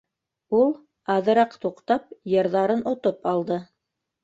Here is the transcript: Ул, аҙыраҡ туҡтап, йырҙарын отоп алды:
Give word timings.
Ул, 0.59 0.71
аҙыраҡ 1.17 1.53
туҡтап, 1.67 2.09
йырҙарын 2.33 2.83
отоп 2.95 3.33
алды: 3.37 3.63